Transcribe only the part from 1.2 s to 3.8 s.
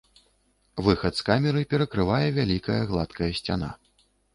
з камеры перакрывае вялікая гладкая сцяна.